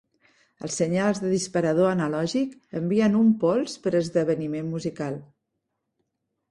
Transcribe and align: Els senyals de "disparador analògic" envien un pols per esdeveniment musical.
Els 0.67 0.77
senyals 0.79 1.19
de 1.23 1.29
"disparador 1.33 1.89
analògic" 1.91 2.57
envien 2.81 3.19
un 3.21 3.31
pols 3.45 3.77
per 3.85 3.95
esdeveniment 4.01 4.75
musical. 4.77 5.25